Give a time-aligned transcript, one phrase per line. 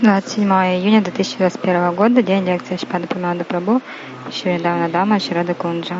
[0.00, 3.80] 27 июня 2021 года, день лекции Шпада Прамада Прабhu,
[4.30, 5.96] Шридавна Дама, Шрада Кунджа.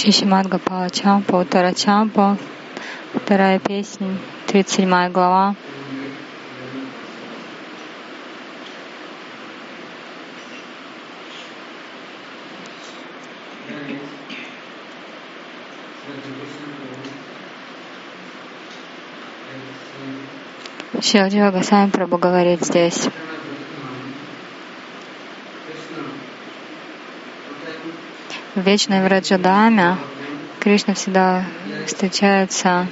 [0.00, 2.38] Шишимат Гапала Чампа, Утара Чампа,
[3.12, 4.16] вторая песня,
[4.46, 5.54] 37 глава.
[21.02, 23.06] Шилджива Гасами Прабу говорит здесь.
[28.60, 29.96] В вечной Враджадаме
[30.58, 31.46] Кришна всегда
[31.86, 32.86] встречается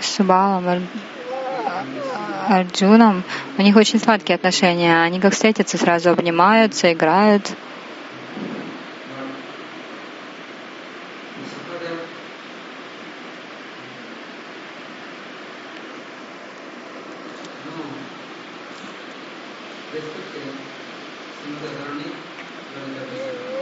[0.00, 0.88] с Субалом,
[2.48, 3.22] Арджуном.
[3.58, 5.00] У них очень сладкие отношения.
[5.00, 7.52] Они как встретятся, сразу обнимаются, играют.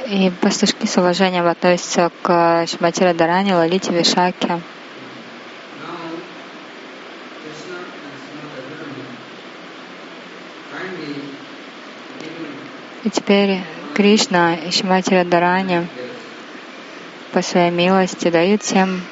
[0.09, 4.61] И пастушки с уважением относятся к Шимати Радарани, Лалите, Вишаке.
[13.05, 13.61] И теперь
[13.95, 15.87] Кришна и Шимати Радарани
[17.33, 19.03] по своей милости дают всем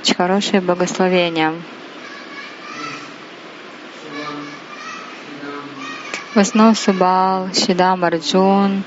[0.00, 1.54] очень хорошие благословения.
[6.34, 8.84] В основном Субал, Шидам, Арджун,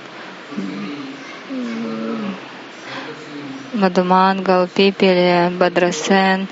[3.84, 6.48] Мадумангал, Пипели, Бадрасен.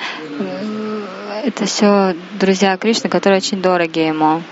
[1.46, 4.44] Это все друзья Кришны, которые очень дороги ему.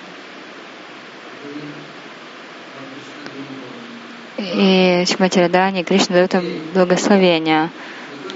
[4.38, 7.69] И Шимати Радани Кришна дает им благословения.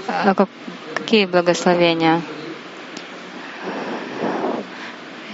[0.08, 0.50] А как,
[0.94, 2.20] какие благословения?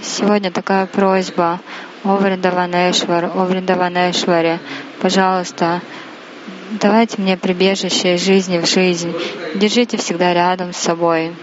[0.01, 1.59] Сегодня такая просьба.
[2.05, 4.59] О Вриндаванешвар, о Вриндаванешваре,
[5.01, 5.81] пожалуйста,
[6.79, 9.13] давайте мне прибежище из жизни в жизнь.
[9.55, 11.33] Держите всегда рядом с собой.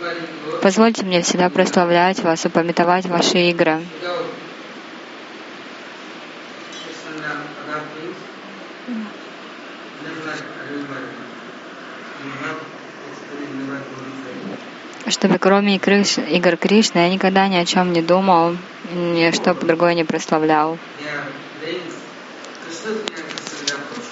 [0.63, 3.81] Позвольте мне всегда прославлять вас и пометовать ваши игры.
[15.07, 18.57] Чтобы кроме игр Кришны я никогда ни о чем не думал,
[18.93, 20.79] ни что другое не прославлял.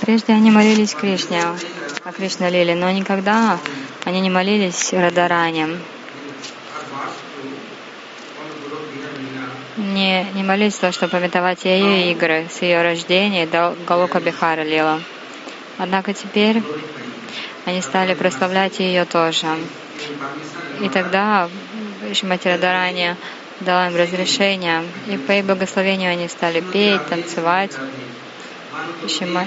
[0.07, 1.43] Прежде они молились Кришне,
[2.05, 3.59] о Кришна Лиле, но никогда
[4.05, 5.81] они не молились Радаране.
[9.77, 15.01] Не, не молились то, чтобы пометовать ее игры с ее рождения до Галука Бихара Лила.
[15.77, 16.63] Однако теперь
[17.65, 19.49] они стали прославлять ее тоже.
[20.83, 21.51] И тогда
[22.15, 23.17] Шимати Радарани
[23.59, 27.73] дал им разрешение, и по их благословению они стали петь, танцевать.
[29.09, 29.47] Шима...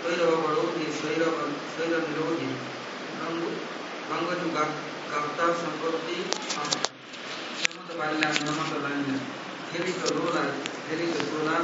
[0.00, 2.50] स्वैरवरोधी स्वैरविरोधी
[4.10, 6.18] गंगजुगाता संपत्ति
[6.58, 9.16] नमत बाल्या नमत लान्य
[9.70, 10.44] खेरित लोला
[10.84, 11.56] खेरित सोला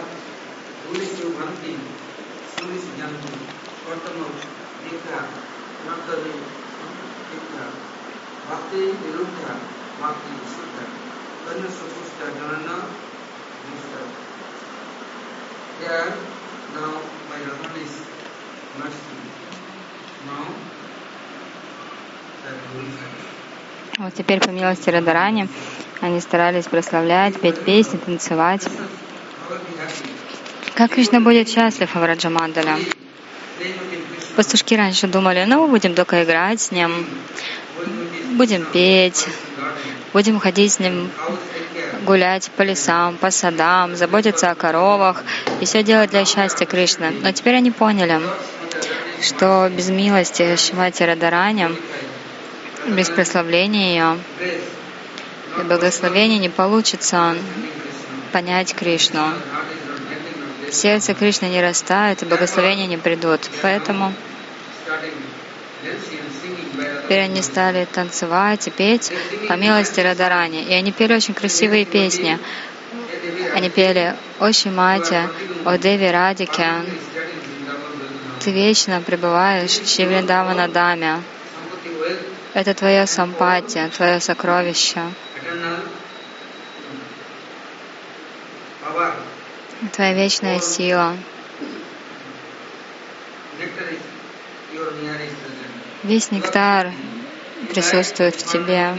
[0.81, 1.77] सूर्य भंति
[2.55, 3.31] सूर्य जंतु
[3.85, 4.19] कर्तम
[4.83, 5.23] दीक्षा
[5.87, 6.35] नर्तरी
[7.31, 7.71] दीक्षा
[8.49, 9.55] भक्ति निरुद्धा
[10.03, 10.77] भक्ति शुद्ध
[11.47, 12.69] कन्या सुपुष्ट जनन
[15.81, 16.11] There,
[16.75, 18.24] now my Rahman is
[23.99, 25.49] Вот теперь по милости Радарани
[26.01, 28.67] они старались прославлять, петь песни, танцевать.
[30.75, 32.79] Как Кришна будет счастлив в Раджамандаля?
[34.35, 37.07] Пастушки раньше думали, ну, будем только играть с ним,
[38.33, 39.29] будем петь,
[40.13, 41.11] будем ходить с ним
[42.05, 45.23] гулять по лесам, по садам, заботиться о коровах
[45.61, 47.13] и все делать для счастья Кришны.
[47.23, 48.21] Но теперь они поняли,
[49.25, 51.69] что без милости Шимати Радарани
[52.87, 54.19] без прославления ее
[55.59, 57.35] и благословения не получится
[58.33, 59.33] понять Кришну.
[60.71, 63.41] Сердце Кришны не растает, и благословения не придут.
[63.63, 64.13] Поэтому
[67.03, 69.11] теперь они стали танцевать и петь
[69.49, 70.65] по милости Радарани.
[70.65, 72.39] И они пели очень красивые песни.
[73.55, 75.21] Они пели «О Шимати,
[75.65, 76.67] о Деви Радике,
[78.45, 81.23] ты вечно пребываешь в Шивриндавана Даме,
[82.53, 85.01] это твоя сампатия, твое сокровище.
[89.93, 91.17] Твоя вечная сила.
[96.03, 96.93] Весь нектар
[97.71, 98.95] присутствует в тебе.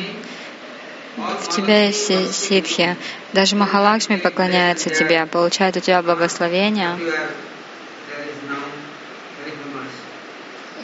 [1.17, 2.97] В тебе есть ситхи.
[3.31, 6.97] Даже Махалакшми поклоняется тебе, получает у тебя благословение.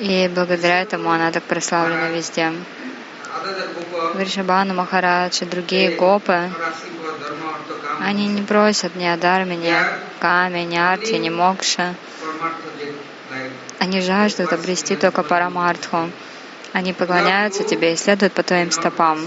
[0.01, 2.51] И благодаря этому она так прославлена везде.
[4.15, 6.49] Вришабану Махарадж и другие гопы,
[7.99, 11.93] они не просят ни о дарме, ни о каме, ни арти, ни мокша.
[13.77, 16.09] Они жаждут обрести только парамартху.
[16.73, 19.19] Они поклоняются тебе и следуют по твоим стопам.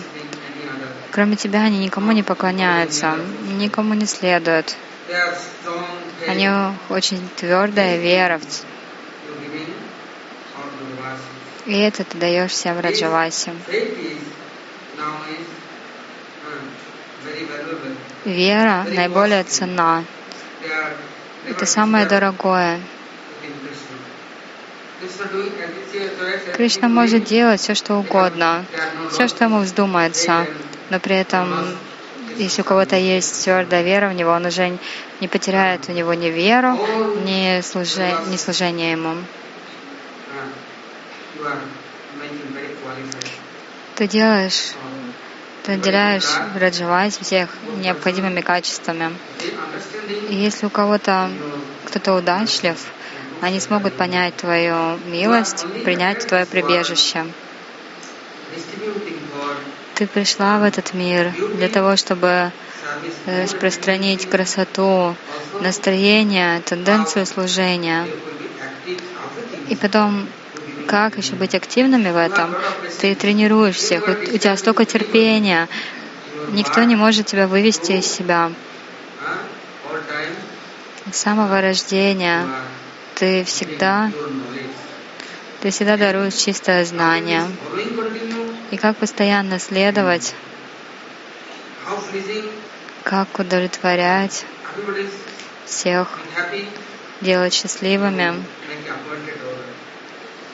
[1.12, 3.14] Кроме тебя они никому не поклоняются,
[3.60, 4.74] никому не следуют.
[6.26, 6.50] Они
[6.88, 8.40] очень твердая вера
[11.66, 13.52] и это ты даешь всем Раджавасе.
[18.24, 20.04] Вера наиболее ценна.
[21.48, 22.80] Это самое дорогое.
[26.54, 28.64] Кришна может делать все, что угодно,
[29.10, 30.46] все, что ему вздумается,
[30.90, 31.76] но при этом,
[32.36, 34.78] если у кого-то есть твердая вера в него, он уже
[35.20, 36.78] не потеряет у него ни веру,
[37.24, 39.16] ни, служи, ни служение ему.
[43.96, 44.72] Ты делаешь,
[45.62, 49.12] ты наделяешь Раджавайс всех необходимыми качествами.
[50.28, 51.30] И если у кого-то
[51.86, 52.78] кто-то удачлив,
[53.40, 57.24] они смогут понять твою милость, принять твое прибежище.
[59.94, 62.50] Ты пришла в этот мир для того, чтобы
[63.26, 65.14] распространить красоту,
[65.60, 68.06] настроение, тенденцию служения.
[69.68, 70.26] И потом
[70.86, 72.54] как еще быть активными в этом?
[73.00, 75.68] Ты тренируешь всех, у тебя столько терпения,
[76.52, 78.52] никто не может тебя вывести из себя.
[81.10, 82.46] С самого рождения
[83.14, 84.10] ты всегда,
[85.60, 87.42] ты всегда даруешь чистое знание.
[88.70, 90.34] И как постоянно следовать,
[93.04, 94.46] как удовлетворять
[95.66, 96.08] всех,
[97.20, 98.34] делать счастливыми,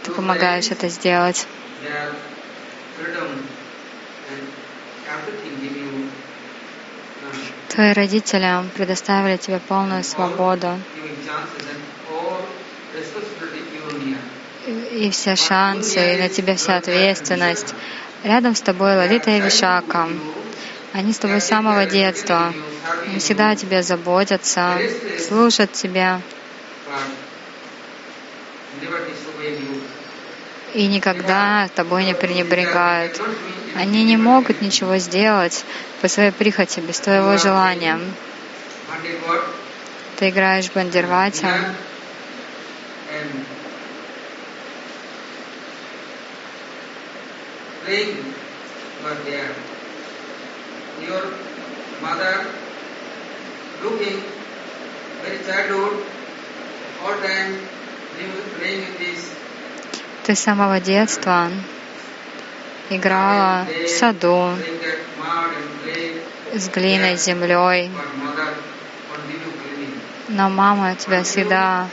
[0.03, 1.47] ты помогаешь это сделать.
[7.69, 10.79] Твои родители предоставили тебе полную свободу.
[14.93, 17.75] и все шансы, и на тебя вся ответственность.
[18.25, 20.09] Рядом с тобой Лалита и Вишака.
[20.93, 22.53] Они с тобой с самого детства.
[23.07, 24.79] Они всегда о тебе заботятся,
[25.19, 26.21] слушают тебя
[30.75, 33.21] и никогда тобой не пренебрегают.
[33.75, 35.65] Они не могут ничего сделать
[36.01, 37.99] по своей прихоти, без твоего желания.
[40.17, 40.71] Ты играешь
[51.01, 51.33] your
[52.03, 52.47] mother
[53.83, 54.23] looking
[55.23, 56.05] very childhood,
[57.03, 57.69] all time
[58.59, 59.40] playing with this.
[60.25, 61.49] Ты с самого детства
[62.91, 64.51] играла в саду
[66.53, 67.91] с глиной, землей.
[70.29, 71.89] Но мама тебя всегда,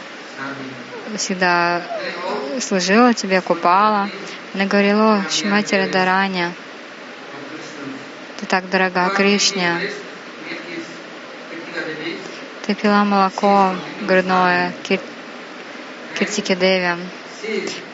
[1.16, 1.82] всегда
[2.60, 4.10] служила тебе, купала.
[4.54, 6.52] Она говорила, Шимати Радарани,
[8.40, 9.80] ты так дорога Кришне.
[12.66, 15.00] Ты пила молоко грудное Кир...
[16.18, 16.98] Киртики Деви.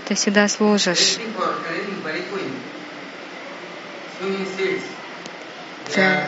[0.05, 1.17] Ты всегда служишь.
[5.93, 6.24] Ты,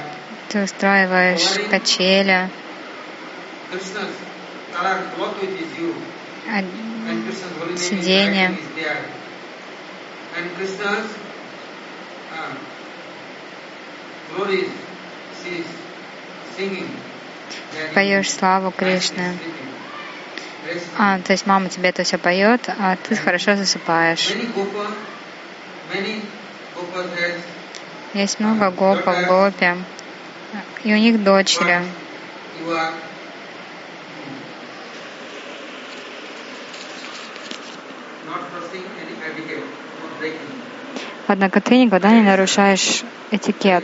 [0.50, 2.50] ты устраиваешь качели.
[7.78, 8.58] Сиденье
[17.94, 19.38] поешь славу Кришны.
[20.98, 24.34] А, то есть мама тебе это все поет, а ты хорошо засыпаешь.
[28.14, 29.76] Есть много гопов, гопи,
[30.84, 31.82] и у них дочери.
[41.28, 43.84] Однако ты никогда не нарушаешь этикет.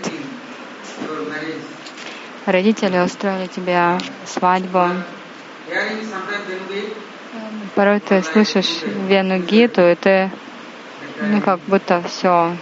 [2.46, 4.92] Родители устроили тебе свадьбу.
[7.76, 10.30] Порой ты слышишь Вену Гиту, и ты
[11.22, 12.56] ну, как будто все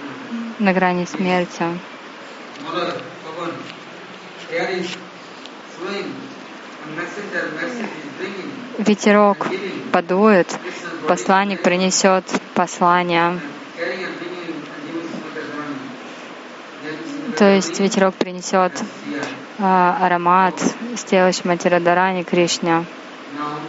[0.59, 1.63] на грани смерти.
[8.77, 9.47] Ветерок
[9.91, 10.59] подует,
[11.07, 13.39] посланник принесет послание.
[17.37, 18.73] То есть ветерок принесет
[19.57, 20.55] а, аромат
[23.29, 23.59] с тела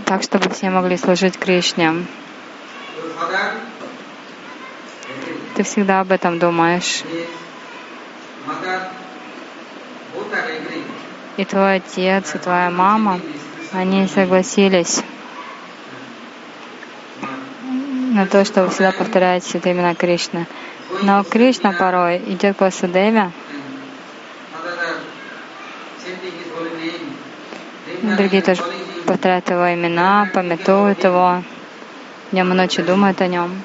[0.06, 2.06] так, чтобы все могли служить Кришне?
[5.54, 7.02] Ты всегда об этом думаешь.
[11.36, 13.20] И твой отец, и твоя мама
[13.72, 15.02] они согласились
[18.14, 20.46] на то, чтобы всегда повторять святые имена Кришны.
[21.02, 23.32] Но Кришна порой идет к Васудеве,
[28.02, 28.62] другие тоже
[29.04, 31.42] повторяют его имена, пометуют его,
[32.30, 33.62] днем и ночью думают о нем.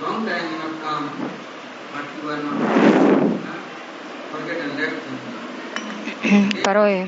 [0.00, 1.30] long time you have come,
[1.92, 3.27] but you are not
[6.64, 7.06] Порой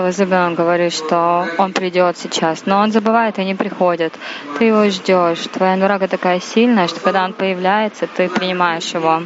[0.00, 4.12] возлюбленный говорит, что он придет сейчас, но он забывает и не приходит.
[4.58, 5.46] Ты его ждешь.
[5.52, 9.22] Твоя нурага такая сильная, что когда он появляется, ты принимаешь его.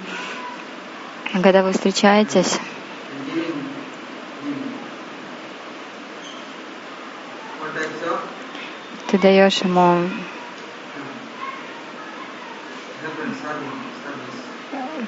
[1.42, 2.58] Когда вы встречаетесь,
[9.10, 10.02] ты даешь ему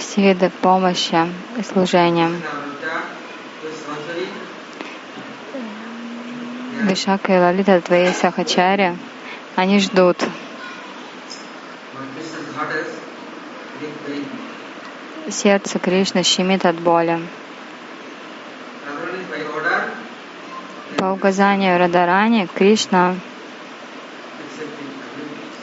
[0.00, 1.28] все виды помощи
[1.59, 2.30] и служения.
[6.83, 8.97] Вишака и Лалита, твои сахачари,
[9.54, 10.16] они ждут.
[15.28, 17.21] Сердце Кришны щемит от боли.
[20.97, 23.16] По указанию Радарани Кришна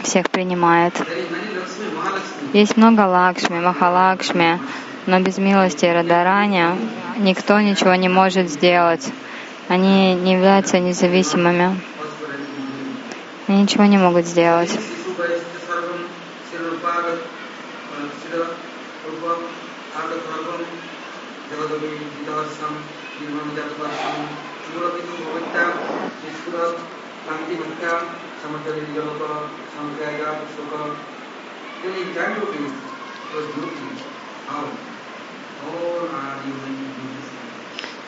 [0.04, 0.94] всех принимает.
[2.54, 4.60] Есть много Лакшми, Махалакшми,
[5.06, 6.66] но без милости Радарани
[7.18, 9.06] никто ничего не может сделать.
[9.68, 11.80] Они не являются независимыми.
[13.48, 14.72] Они ничего не могут сделать.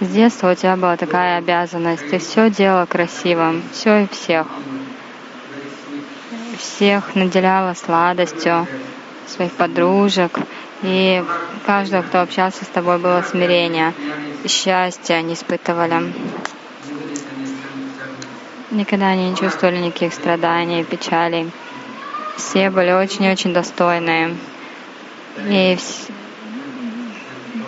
[0.01, 2.09] С детства у тебя была такая обязанность.
[2.09, 4.48] Ты все делала красивым, все и всех.
[6.57, 8.65] Всех наделяла сладостью,
[9.27, 10.39] своих подружек.
[10.83, 11.24] И
[11.65, 13.93] каждого, кто общался с тобой, было смирение.
[14.48, 16.13] Счастье они испытывали.
[18.71, 21.51] Никогда они не чувствовали никаких страданий, печалей.
[22.39, 24.36] Все были очень-очень достойные.
[25.50, 25.77] И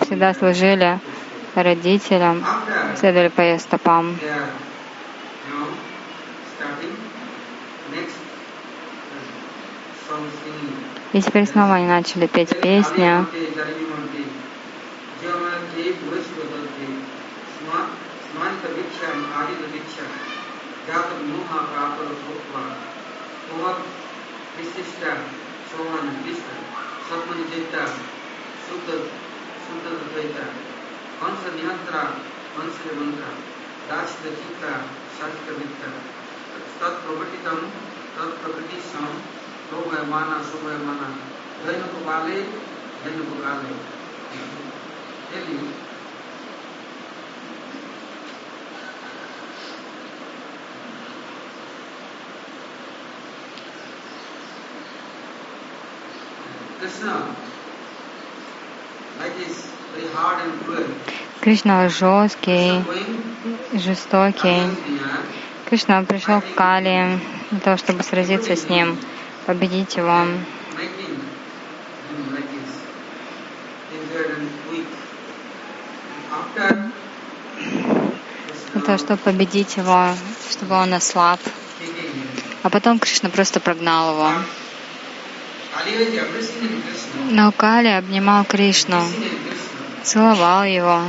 [0.02, 0.98] всегда служили
[1.56, 2.46] родителям,
[2.98, 4.18] следовали по ее стопам.
[11.12, 13.04] И теперь снова они начали петь песни.
[13.04, 13.26] A
[23.62, 24.01] niyantra,
[24.58, 25.12] विशिष्टा
[25.72, 26.48] सोहन विष्ट
[27.10, 27.86] सगुण जिता
[28.66, 28.90] शुद्ध
[29.66, 30.46] शुद्ध द्वैता
[31.22, 32.02] वंश निहंत्रा
[32.56, 33.30] वंश मंत्रा
[33.90, 34.72] दास्य चित्ता
[35.18, 35.56] शास्त्र
[36.82, 37.60] तत्प्रकटितम
[38.18, 39.08] तत्प्रकटिशम
[39.70, 41.10] सोमयमाना सोमयमाना
[41.66, 42.42] दैनुक बाले
[43.04, 45.91] दैनुक काले
[61.42, 62.84] Кришна жесткий,
[63.74, 64.62] жестокий.
[65.70, 67.20] Кришна пришел к Кали
[67.50, 68.98] для того, чтобы сразиться с ним,
[69.46, 70.26] победить его.
[78.74, 80.10] Для того, чтобы победить его,
[80.50, 81.40] чтобы он ослаб.
[82.64, 84.32] А потом Кришна просто прогнал его.
[87.30, 89.02] Но Кали обнимал Кришну
[90.04, 91.02] целовал его.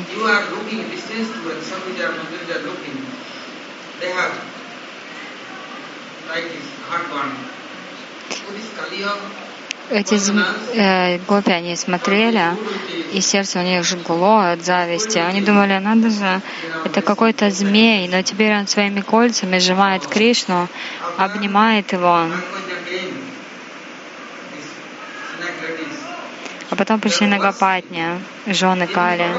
[9.91, 10.15] Эти
[10.75, 12.57] э, гопи, они смотрели,
[13.13, 15.19] и сердце у них жгло от зависти.
[15.19, 16.41] Они думали, надо же,
[16.85, 20.69] это какой-то змей, но теперь он своими кольцами сжимает Кришну,
[21.19, 22.27] обнимает его.
[26.72, 29.31] А потом пришли Нагапатни, жены Кали.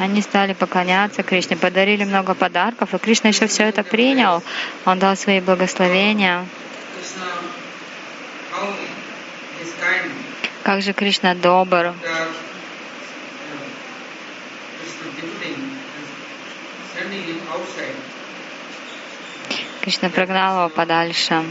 [0.00, 4.42] Они стали поклоняться Кришне, подарили много подарков, и Кришна еще все это принял.
[4.84, 6.44] Он дал свои благословения.
[10.64, 11.94] Как же Кришна добр.
[19.82, 21.44] Кришна прогнал его подальше.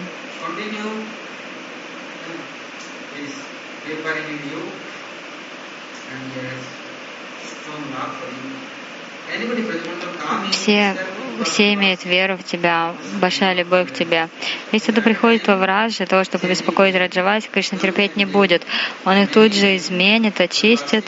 [10.51, 10.95] Все,
[11.43, 14.29] все имеют веру в тебя, большая любовь к тебе.
[14.71, 18.63] Если кто приходит во враж для того, чтобы беспокоить Раджаваси, Кришна терпеть не будет.
[19.03, 21.05] Он их тут же изменит, очистит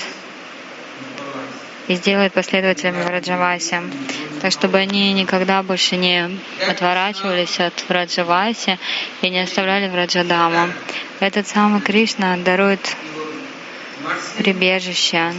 [1.88, 3.82] и сделает последователями в Раджавасе.
[4.42, 6.30] Так, чтобы они никогда больше не
[6.68, 8.78] отворачивались от Раджаваси
[9.22, 10.70] и не оставляли в Раджадаму.
[11.20, 12.96] Этот самый Кришна дарует
[14.38, 15.34] прибежище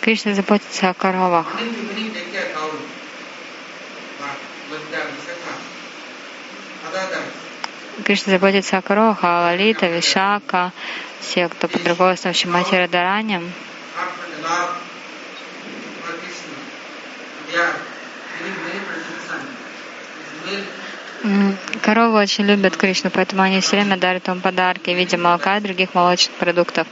[0.00, 1.46] Кришна заботится о коровах.
[8.04, 10.72] Кришна заботится о коровах, а Лалита, Вишака,
[11.20, 13.52] все, кто под руководством Шимати Радараням,
[21.82, 25.60] Коровы очень любят Кришну, поэтому они все время дарят ему подарки в виде молока и
[25.60, 26.86] других молочных продуктов.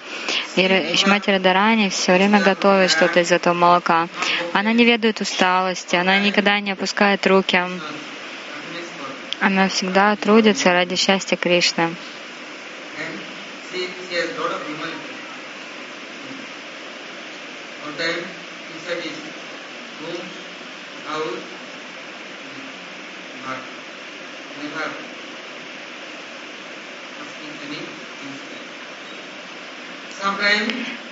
[0.57, 4.09] И Шмати Радарани все время готовит что-то из этого молока.
[4.53, 7.62] Она не ведает усталости, она никогда не опускает руки.
[9.40, 11.95] Она всегда трудится ради счастья Кришны.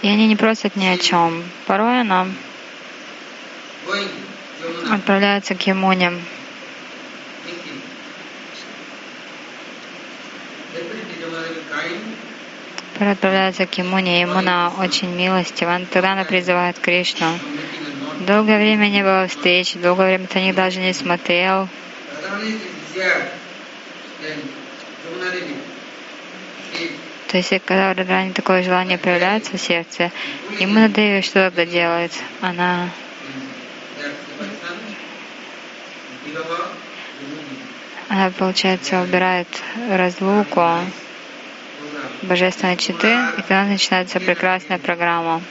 [0.02, 1.44] И они не просят ни о чем.
[1.66, 2.28] Порой она
[4.90, 6.12] отправляется к Ямуне.
[12.98, 14.20] отправляется к Емуне.
[14.20, 15.80] Емуна очень милостива.
[15.90, 17.38] Тогда она призывает Кришну.
[18.20, 21.68] Долгое время не было встреч, долгое время ты них даже не смотрел.
[27.28, 30.12] То есть, когда в Радране такое желание проявляется в сердце,
[30.58, 32.12] ему надо что тогда делает?
[32.40, 32.90] Она
[38.08, 39.48] она, получается, убирает
[39.90, 40.62] разлуку
[42.22, 45.42] божественной читы, и тогда начинается прекрасная программа.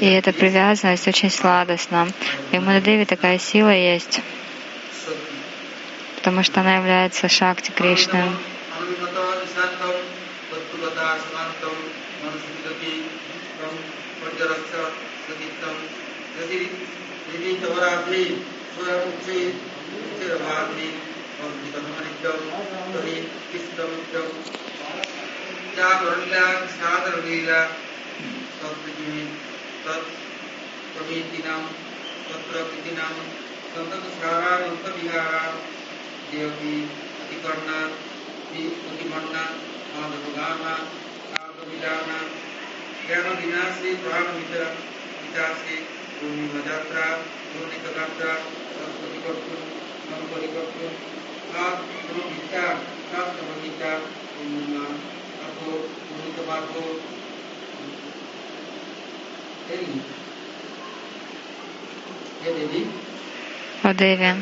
[0.00, 2.08] И эта привязанность очень сладостна.
[2.52, 4.20] И Мудадеве такая сила есть,
[6.16, 8.24] потому что она является шакти Кришны.
[29.86, 31.60] तत्प्रभेतीनां
[32.28, 33.12] तत्र कृतीनां
[33.74, 35.58] तन्तविहारात्
[36.32, 36.74] देवकी
[37.22, 37.96] अतिकर्णात्
[38.90, 39.62] अतिमन्नात्
[39.94, 40.90] माधवगानात्
[41.30, 42.34] काव्यविदानात्
[43.06, 44.64] ज्ञानविनाशे प्राणमितर
[45.22, 45.76] विकासे
[46.18, 47.06] भूमिमजात्रा
[47.52, 48.32] भूमिकगात्रा
[48.76, 49.60] संस्कृतिकर्तुं
[50.08, 50.90] संपरिकर्तुं
[51.64, 52.64] आत्मविद्या
[53.20, 53.92] आत्मविद्या
[55.46, 55.70] अभो
[56.08, 56.86] भूमिकमार्गो
[63.82, 64.34] О Деви,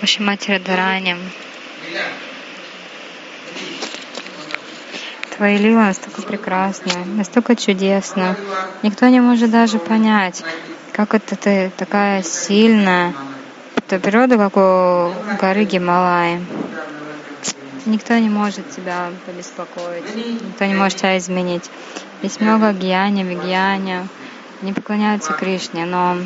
[0.00, 1.16] Вашей Матери Дharani.
[5.36, 8.36] Твои лила настолько прекрасны, настолько чудесно.
[8.82, 10.44] Никто не может даже понять,
[10.92, 13.14] как это ты такая сильная.
[13.76, 16.40] Это природа, как у горы Гималаи.
[17.86, 21.70] Никто не может тебя побеспокоить, никто не может тебя изменить.
[22.22, 24.08] Есть много гьяни, вигьяни,
[24.62, 26.16] не поклоняются Кришне, но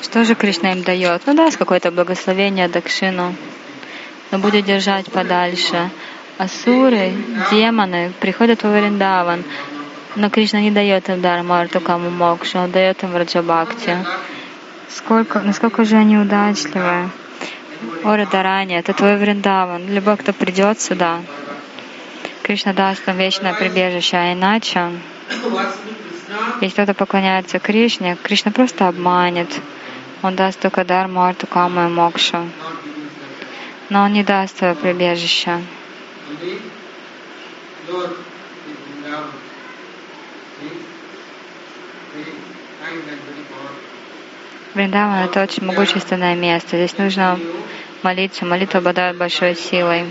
[0.00, 1.22] что же Кришна им дает?
[1.26, 3.34] Ну даст какое-то благословение Дакшину,
[4.30, 5.90] но будет держать подальше.
[6.38, 7.12] Асуры,
[7.50, 9.44] демоны приходят в Вариндаван,
[10.16, 13.98] но Кришна не дает им дар Мартукаму Мокшу, он дает им Раджабхакти.
[14.88, 17.10] Сколько, насколько же они удачливы.
[18.04, 19.88] Ора Дарани, это твой Вриндаван.
[19.88, 21.20] Любой, кто придет сюда,
[22.42, 24.90] Кришна даст нам вечное прибежище, а иначе,
[26.60, 29.48] если кто-то поклоняется Кришне, Кришна просто обманет.
[30.22, 32.48] Он даст только дар Марту, Каму и Мокшу.
[33.88, 35.60] Но он не даст твое прибежище.
[44.74, 46.76] Вриндаван— это очень могущественное место.
[46.76, 47.38] Здесь нужно
[48.02, 48.46] молиться.
[48.46, 50.06] Молитва обладает большой силой.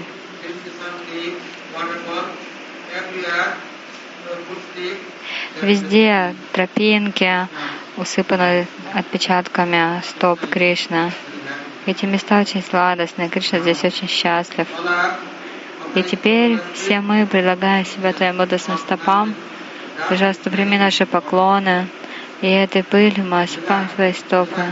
[5.61, 7.47] Везде тропинки
[7.97, 11.11] усыпаны отпечатками стоп Кришны.
[11.87, 13.29] Эти места очень сладостные.
[13.29, 14.67] Кришна здесь очень счастлив.
[15.95, 19.33] И теперь все мы предлагаем себя Твоим лотосным стопам.
[20.07, 21.87] Пожалуйста, прими наши поклоны.
[22.41, 24.65] И этой пылью мы осыпаем стопы.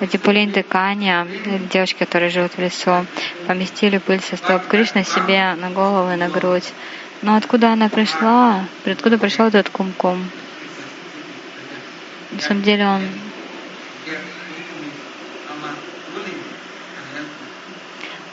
[0.00, 1.26] Эти пулинты Каня,
[1.70, 3.06] девушки, которые живут в лесу,
[3.46, 6.72] поместили пыль со стоп Кришны себе на голову и на грудь.
[7.20, 8.66] Но откуда она пришла?
[8.86, 10.30] Откуда пришел этот кум-кум?
[12.34, 13.02] На самом деле он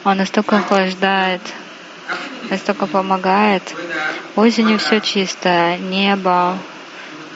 [0.03, 1.41] он настолько охлаждает,
[2.49, 3.61] настолько помогает.
[4.35, 6.57] Осенью все чисто, небо,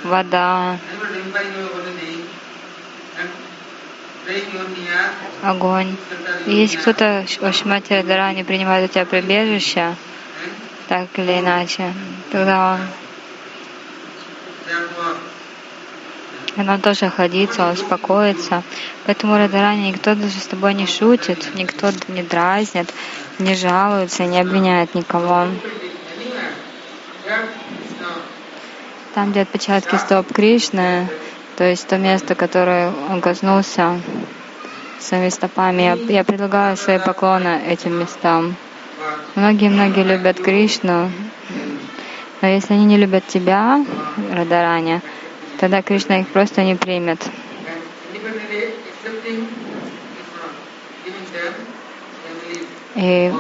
[0.04, 0.80] вода,
[5.44, 5.96] огонь.
[6.48, 9.96] И если кто-то в Шмати Радара не принимает у тебя прибежище,
[10.88, 11.94] так или иначе,
[12.32, 12.80] тогда он
[16.58, 18.64] она тоже охладится, успокоится.
[19.06, 22.94] Поэтому Радарани никто даже с тобой не шутит, никто не дразнит,
[23.40, 25.48] не жалуется, не обвиняет никого.
[29.14, 31.08] Там, где отпечатки стоп Кришны,
[31.58, 34.02] то есть то место, которое он коснулся
[35.00, 38.56] своими стопами, я, я предлагаю свои поклоны этим местам.
[39.36, 41.12] Многие-многие любят Кришну,
[42.42, 43.86] но если они не любят тебя,
[44.32, 45.02] Радарани,
[45.60, 47.20] тогда Кришна их просто не примет.
[52.96, 53.32] И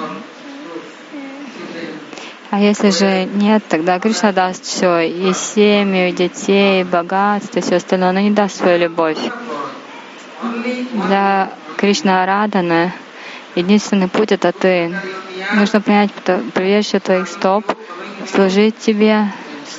[2.52, 7.62] а если же нет, тогда Кришна даст все, и семью, и детей, и богатство, и
[7.62, 9.18] все остальное, но не даст свою любовь.
[11.08, 12.94] Для Кришна Арадана
[13.56, 14.96] единственный путь— это ты.
[15.56, 16.12] Нужно принять
[16.54, 17.66] прибежище твоих стоп,
[18.32, 19.28] служить тебе,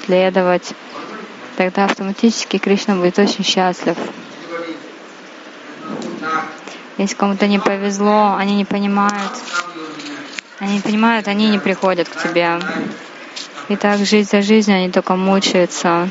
[0.05, 0.75] следовать.
[1.57, 3.97] Тогда автоматически Кришна будет очень счастлив.
[6.99, 9.33] Если кому-то не повезло, они не понимают,
[10.59, 12.59] они не понимают, они не приходят к тебе.
[13.69, 16.11] И так жизнь за жизнью они только мучаются.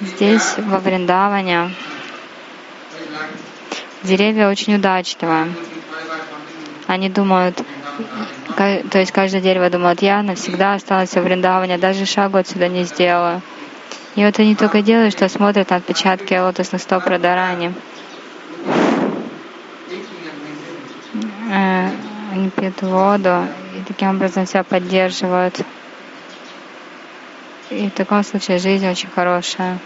[0.00, 1.74] Здесь, во Вриндаване,
[4.02, 5.52] деревья очень удачливые.
[6.86, 7.60] Они думают,
[8.56, 13.42] то есть каждое дерево думает, я навсегда осталась во Вриндаване, даже шагу отсюда не сделаю.
[14.14, 17.74] И вот они только делают, что смотрят на отпечатки лотосных стоп Радарани.
[21.50, 21.90] Э,
[22.32, 25.60] они пьют воду и таким образом себя поддерживают.
[27.70, 29.78] И в таком случае жизнь очень хорошая.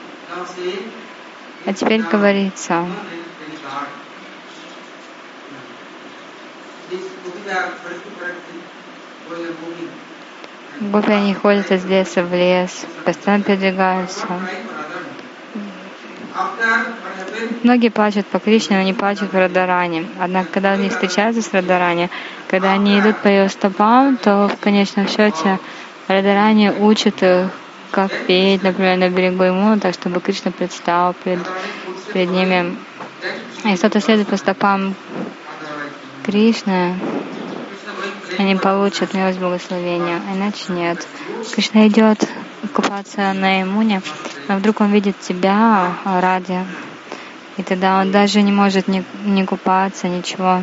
[1.66, 2.86] А теперь говорится,
[10.80, 14.26] Гопи, они ходят из леса в лес, постоянно передвигаются.
[17.62, 20.06] Многие плачут по Кришне, но не плачут в Радаране.
[20.18, 22.08] Однако, когда они встречаются с Радарани,
[22.48, 25.58] когда они идут по ее стопам, то в конечном счете
[26.08, 27.50] Радарани учат их,
[27.90, 31.46] как петь, например, на берегу ему, так чтобы Кришна предстал перед,
[32.12, 32.76] перед ними.
[33.64, 34.94] И кто-то следует по стопам
[36.24, 36.96] Кришны,
[38.38, 41.06] они получат милость благословения, а иначе нет.
[41.52, 42.28] Кришна идет
[42.72, 44.02] купаться на иммуне,
[44.48, 46.64] но вдруг он видит тебя ради,
[47.56, 50.62] и тогда он даже не может не, не купаться, ничего.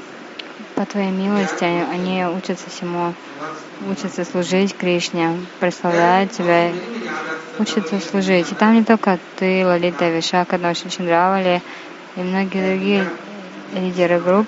[0.81, 3.13] По Твоей милости они учатся всему,
[3.87, 6.71] учатся служить Кришне, прославляют Тебя,
[7.59, 8.51] учатся служить.
[8.51, 11.61] И там не только Ты, Лалита, Вишака, Ноши Чандравали
[12.15, 13.07] и многие другие
[13.75, 14.47] лидеры групп,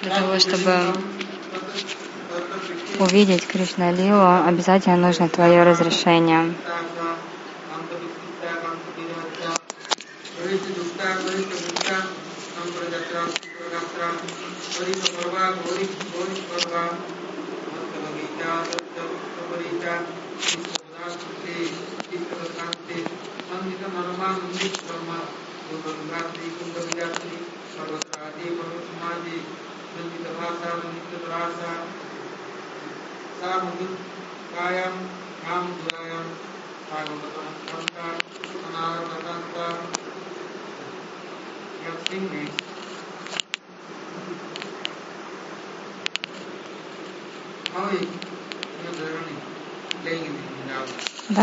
[0.00, 1.05] для того, чтобы
[3.00, 6.54] увидеть Кришна Лилу, обязательно нужно твое разрешение.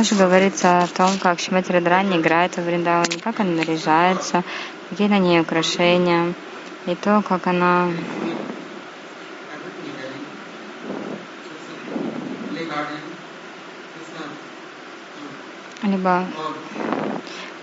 [0.03, 4.43] Дальше говорится о том, как Шимати Радрани играет в Вриндаване, как она наряжается,
[4.89, 6.33] какие на ней украшения,
[6.85, 7.87] и то, как она
[15.83, 16.25] либо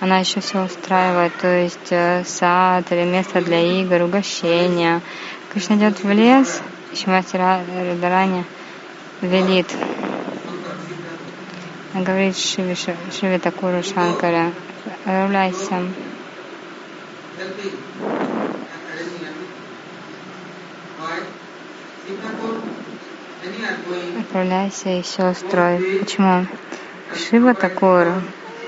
[0.01, 5.03] она еще все устраивает, то есть э, сад или место для игр, угощения.
[5.53, 6.63] Кришна идет в лес,
[6.95, 8.47] Шимати Радарани
[9.21, 9.67] велит
[11.95, 14.53] говорит Шиве, Шиве Такуру Шанкара,
[14.87, 15.83] отправляйся.
[24.21, 25.99] Отправляйся и все строй.
[26.01, 26.47] Почему?
[27.17, 28.23] Шива Такуру.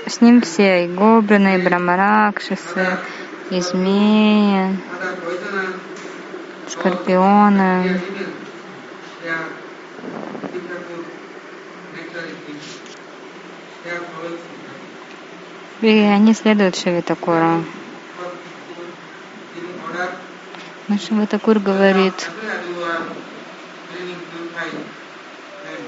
[0.05, 2.97] С ним все, и гоблины, и брамаракшисы,
[3.49, 4.77] и змеи,
[6.67, 8.01] скорпионы,
[15.81, 17.65] И они следуют Шивитакуру.
[20.87, 22.29] Но Шиватакур говорит,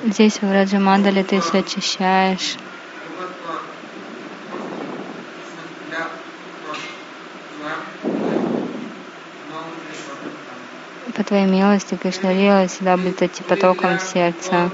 [0.06, 2.58] здесь в Раджамандале ты все очищаешь,
[11.16, 14.70] по Твоей милости Кришна Лила всегда будет идти потоком сердца.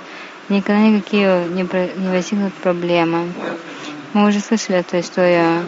[0.50, 3.32] Никогда никакие не, про, не возникнут проблемы.
[4.14, 5.66] Мы уже слышали эту историю.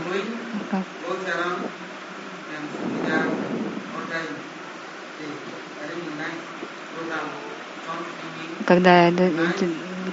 [8.66, 9.10] Когда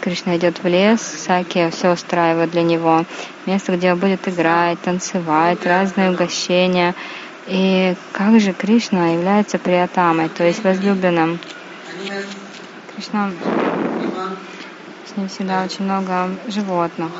[0.00, 3.04] Кришна идет в лес, Саки все устраивает для него.
[3.46, 6.94] Место, где он будет играть, танцевать, разные угощения.
[7.46, 11.38] И как же Кришна является приятамой, то есть возлюбленным?
[12.94, 13.32] Кришна,
[15.10, 17.10] с ним всегда очень много животных.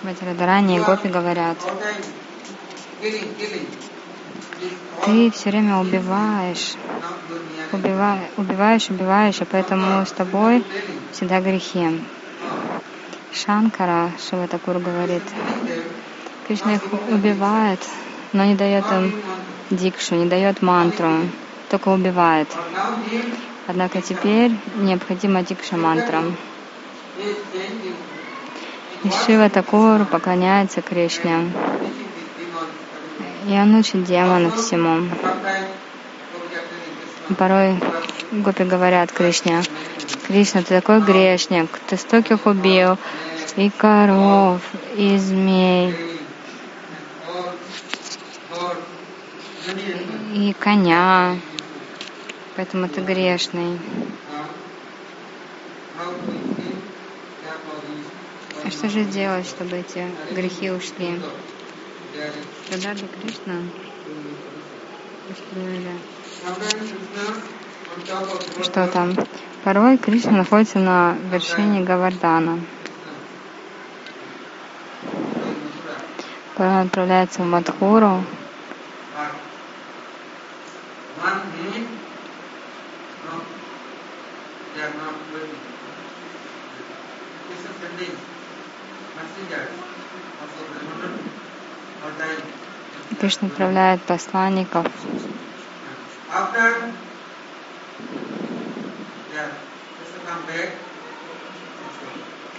[0.00, 1.58] Шмати Радарани и Гопи говорят,
[5.04, 6.74] ты все время убиваешь,
[7.72, 10.64] убиваешь, убиваешь, убиваешь, и поэтому с тобой
[11.12, 12.00] всегда грехи.
[13.32, 15.22] Шанкара, Шиватакур говорит,
[16.48, 17.80] Кришна их убивает,
[18.32, 19.14] но не дает им
[19.70, 21.28] дикшу, не дает мантру,
[21.68, 22.48] только убивает.
[23.66, 26.22] Однако теперь необходима дикша мантра.
[29.04, 31.52] И Шива Такур поклоняется Кришне.
[33.46, 35.08] И он учит демонов всему.
[37.38, 37.80] Порой
[38.32, 39.62] гопи говорят Кришне,
[40.26, 42.98] Кришна, ты такой грешник, ты стольких убил,
[43.56, 44.60] и коров,
[44.96, 45.94] и змей,
[50.34, 51.36] и коня,
[52.56, 53.78] поэтому ты грешный.
[58.64, 61.20] А что же делать, чтобы эти грехи ушли?
[62.70, 63.56] Радаби Кришна
[65.30, 65.92] устроили.
[68.62, 69.14] Что там?
[69.64, 72.60] Порой Кришна находится на вершине Гавардана.
[76.54, 78.24] Порой он отправляется в Мадхуру,
[93.24, 94.86] Кришна отправляет посланников.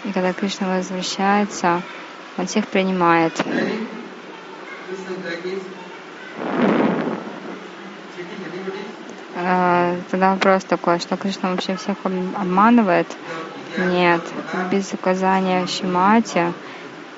[0.05, 1.83] И когда Кришна возвращается,
[2.39, 3.39] он всех принимает.
[9.35, 13.15] А, тогда вопрос такой, что Кришна вообще всех обманывает?
[13.77, 14.21] Нет,
[14.71, 16.51] без указания Шимати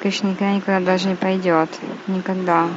[0.02, 1.70] Кришна никогда никуда даже не пойдет.
[2.08, 2.68] Никогда.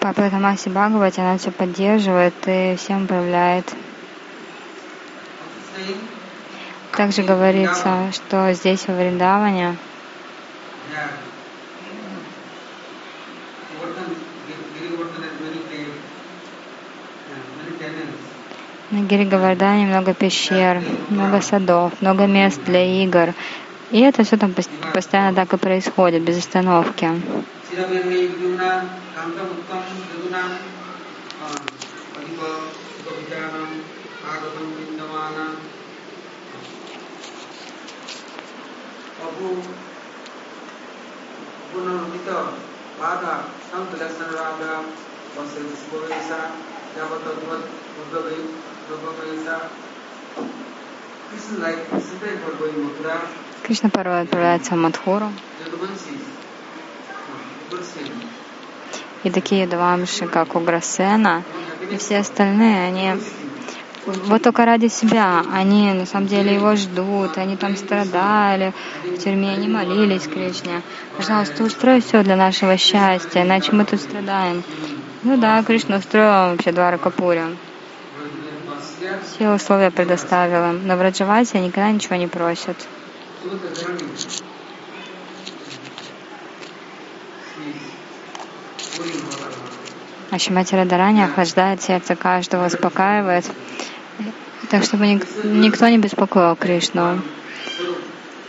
[0.00, 3.64] Папа Тамаси Бхагавати, она все поддерживает и всем управляет.
[6.96, 9.76] Также говорится, что здесь во Вриндаване
[18.92, 23.32] на Гиригавардане много пещер, много садов, много мест для игр.
[23.90, 24.54] И это все там
[24.94, 27.08] постоянно так и происходит, без остановки.
[43.02, 43.22] بعد
[43.72, 44.72] سم تلسن رابع
[45.36, 46.40] وسلسل ويسا
[46.96, 47.64] جابت أدوات
[47.98, 48.42] مدبي
[48.90, 49.32] مدبي
[53.62, 55.32] Кришна порой отправляется в Мадхуру.
[59.24, 61.42] И такие Двамши, как Уграсена,
[61.90, 63.18] и все остальные, они
[64.06, 65.44] вот только ради себя.
[65.52, 68.72] Они на самом деле его ждут, они там страдали
[69.04, 70.82] в тюрьме, они молились Кришне.
[71.16, 74.62] Пожалуйста, устрой все для нашего счастья, иначе мы тут страдаем.
[75.22, 77.42] Ну да, Кришна устроил вообще Двара Капури.
[79.34, 80.72] Все условия предоставила.
[80.72, 82.76] Но в Раджавасе никогда ничего не просят.
[90.30, 93.44] А Шимати Радарани охлаждает сердце каждого, успокаивает.
[94.70, 97.20] Так, чтобы ник- никто не беспокоил Кришну.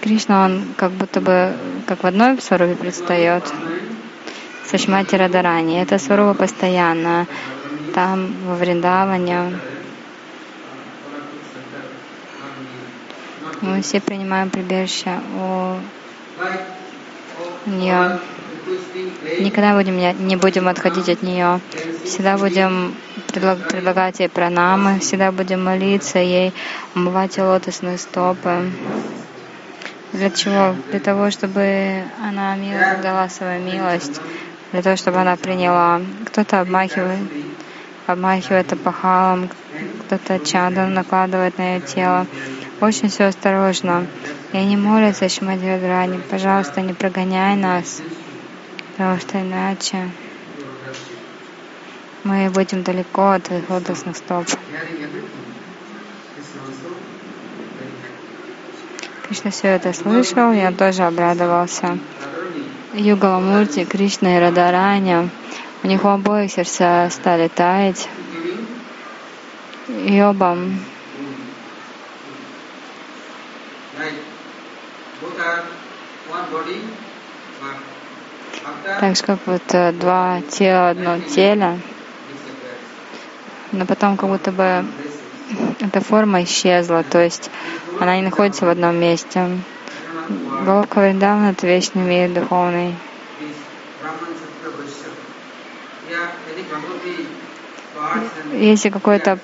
[0.01, 1.53] Кришна, он как будто бы
[1.88, 3.43] как в одной сварупе предстает.
[4.66, 5.82] Со Шмати Радарани.
[5.82, 7.28] Это сварупа постоянно.
[7.93, 9.59] Там, во Вриндаване,
[13.61, 15.78] мы все принимаем прибежище у
[17.70, 18.20] нее.
[19.39, 19.97] Никогда будем,
[20.28, 21.59] не- будем отходить от нее.
[22.05, 22.95] Всегда будем
[23.28, 26.53] предлаг- предлагать ей пранамы, всегда будем молиться ей,
[26.95, 28.70] омывать ее лотосные стопы.
[30.14, 30.76] Для чего?
[30.91, 32.55] Для того, чтобы она
[33.01, 34.22] дала свою милость,
[34.72, 36.01] для того, чтобы она приняла.
[36.28, 37.20] Кто-то обмахивает,
[38.05, 39.49] обмахивает опахалом,
[40.05, 42.28] кто-то чадом накладывает на ее тело.
[42.82, 44.05] Очень все осторожно.
[44.51, 48.01] И они молятся, Шимади Радрани, пожалуйста, не прогоняй нас,
[48.94, 50.10] потому что иначе
[52.24, 54.46] мы будем далеко от твоих лотосных стоп.
[59.24, 61.98] Кришна все это слышал, я тоже обрадовался.
[62.94, 65.30] Югала Мурти, Кришна и Радараня,
[65.82, 68.08] у них у обоих сердца стали таять.
[69.88, 70.58] И оба.
[75.22, 75.64] Both are
[76.30, 76.82] one body,
[78.84, 80.93] так же как вот э, два тела
[81.29, 81.79] теле, disappears.
[83.71, 84.86] но потом как будто бы
[85.79, 87.49] эта форма исчезла, то есть
[87.99, 89.59] она не находится в одном месте.
[90.65, 92.95] Головка Вриндавана— это вечный мир духовный.
[98.53, 99.39] Если какой-то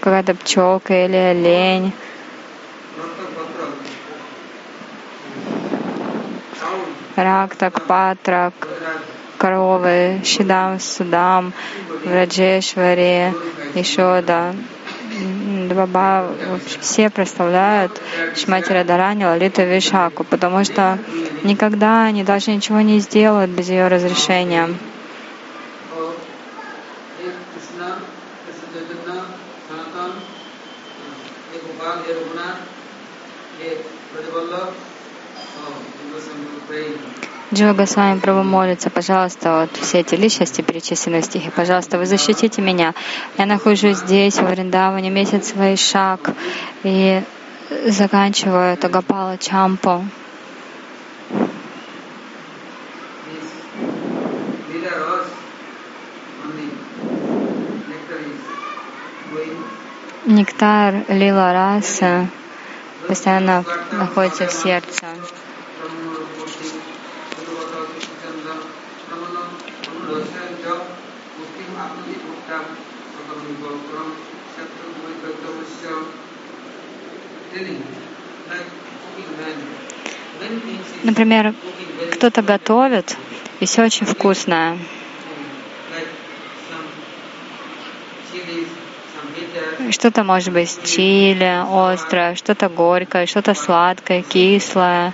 [0.00, 1.92] какая-то пчелка или олень,
[7.16, 8.54] рак, так, патрак,
[9.38, 11.52] коровы, Шидам, Судам,
[12.04, 13.32] Враджешвари,
[13.74, 14.54] Ишода,
[15.20, 16.28] м, Баба,
[16.80, 18.00] все прославляют
[18.36, 20.98] Шмати Радарани, Лалиту Вишаку, потому что
[21.42, 24.68] никогда они даже ничего не сделают без ее разрешения.
[37.54, 42.60] Джива Госвами Прабhu молится, пожалуйста, вот все эти личности перечислены в стихе, пожалуйста, вы защитите
[42.60, 42.94] меня.
[43.38, 46.32] Я нахожусь здесь, во Вриндаване, месяц шаг,
[46.82, 47.22] и
[47.86, 50.08] заканчиваю это Гапала going
[60.26, 62.26] Нектар Лила Раса
[63.06, 65.04] постоянно находится в сердце.
[81.04, 81.54] Например,
[82.12, 83.16] кто-то готовит,
[83.60, 84.78] и все очень вкусное.
[89.90, 95.12] Что-то может быть чили, острое, что-то горькое, что-то сладкое, кислое.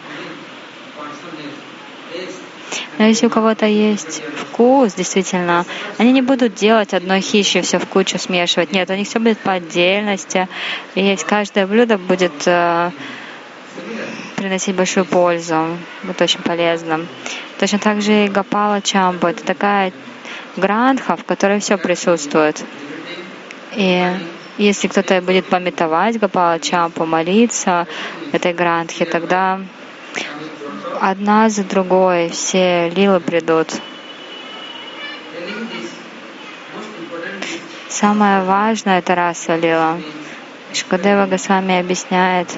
[2.98, 5.64] Но если у кого-то есть вкус, действительно,
[5.98, 8.72] они не будут делать одной хищи, все в кучу смешивать.
[8.72, 10.48] Нет, у них все будет по отдельности.
[10.94, 12.90] И есть каждое блюдо будет э,
[14.40, 17.06] приносить большую пользу, будет очень полезным.
[17.58, 19.26] Точно так же и Гапала Чамбу.
[19.26, 19.92] Это такая
[20.56, 22.64] грандха, в которой все присутствует.
[23.76, 24.10] И
[24.56, 27.86] если кто-то будет пометовать Гапала Чампу, молиться
[28.32, 29.60] этой грандхе, тогда
[31.02, 33.68] одна за другой все лилы придут.
[37.90, 39.98] Самое важное— это раса лила.
[40.72, 42.48] Шкадева Госвами объясняет,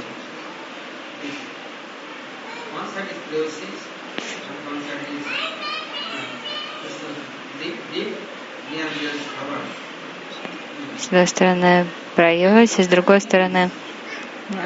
[11.13, 11.87] одной стороны
[12.17, 13.69] Прайоси, с другой стороны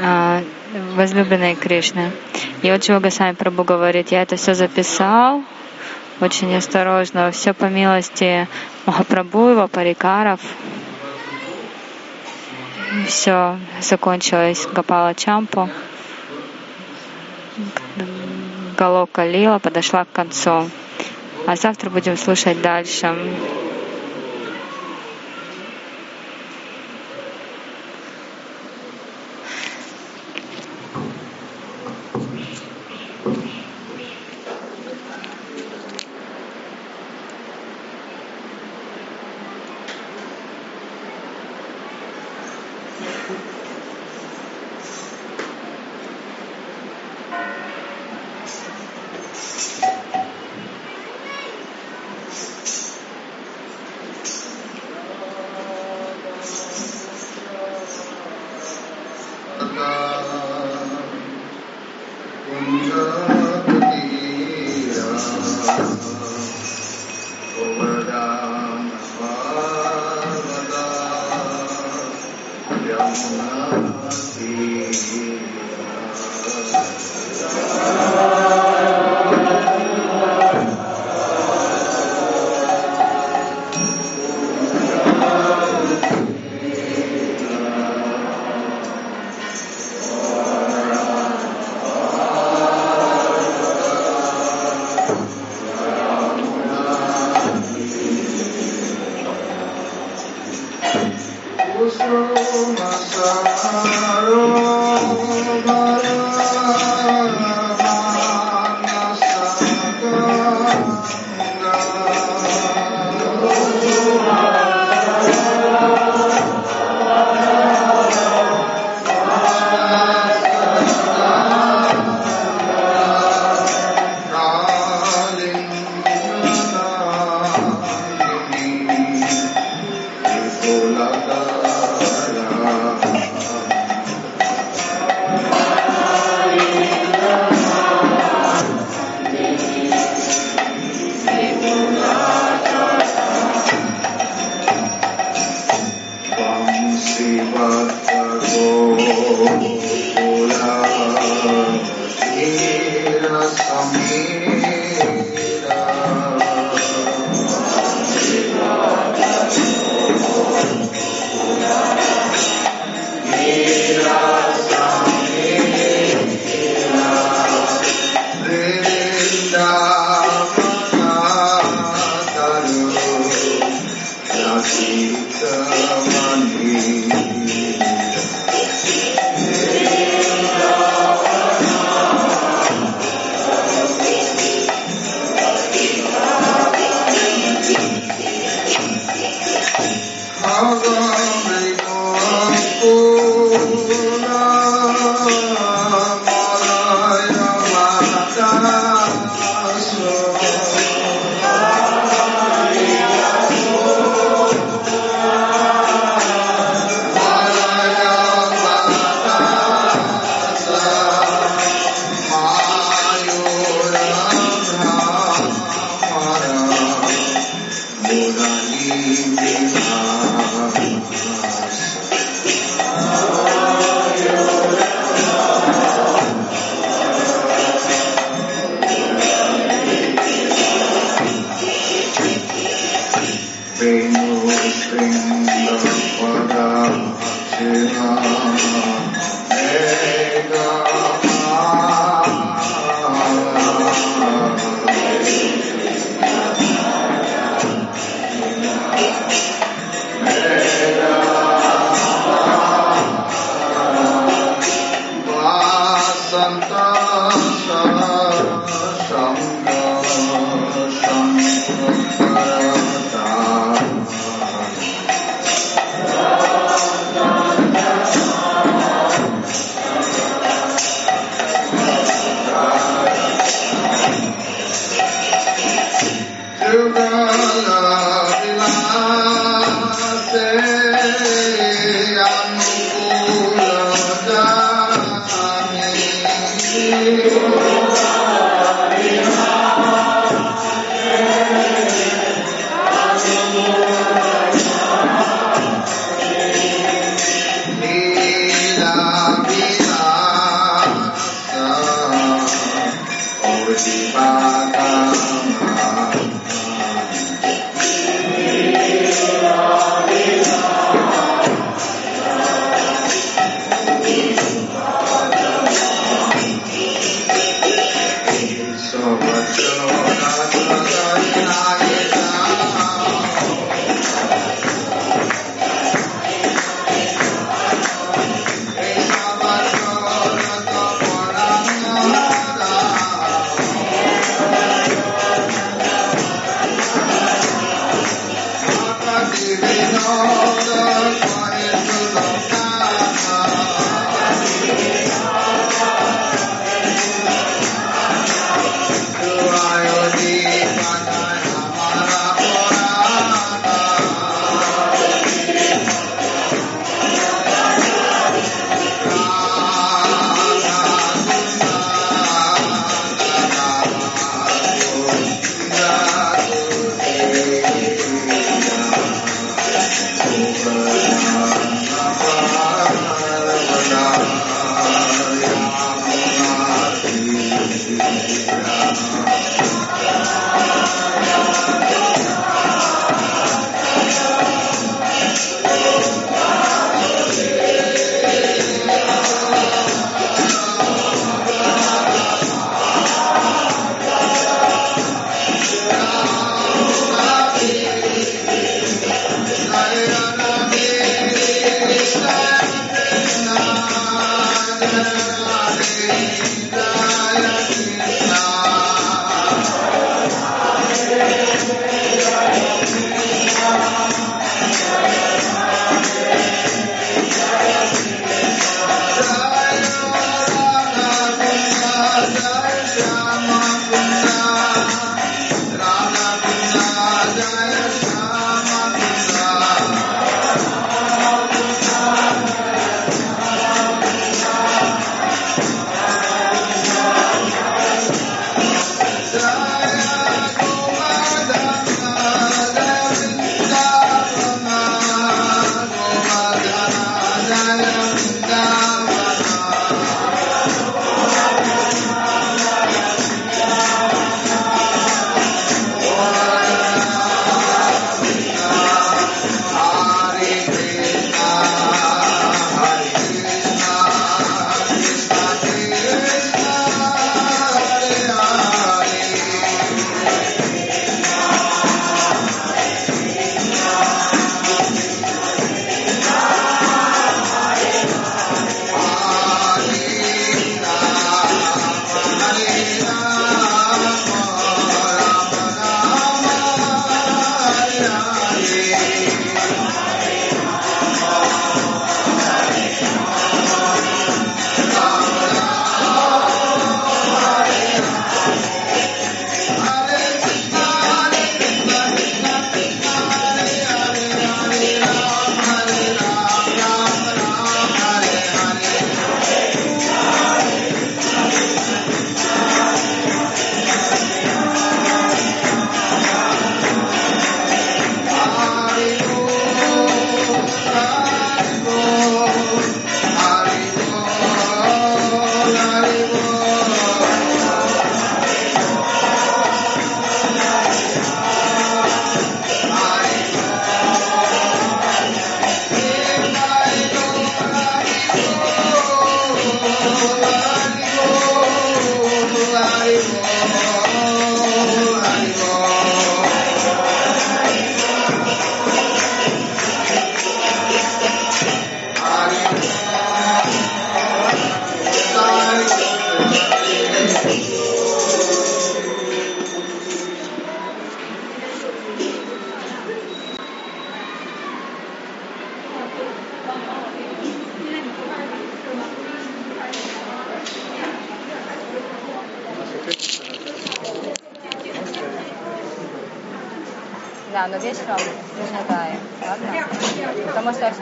[0.01, 0.45] а,
[0.95, 2.13] возлюбленные Кришны.
[2.63, 5.43] И вот чего Госвами Прабу говорит, я это все записал,
[6.21, 8.47] очень осторожно, все по милости
[8.87, 10.41] Махапрабху, его парикаров.
[13.09, 15.69] Все закончилось Гапала Чампу.
[18.79, 20.71] Галока Лила подошла к концу.
[21.47, 23.17] А завтра будем слушать дальше.